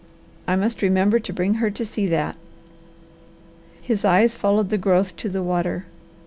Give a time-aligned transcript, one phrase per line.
[0.47, 2.35] I must remember to bring her to see that."
[3.83, 5.85] His eyes followed the growth to the water.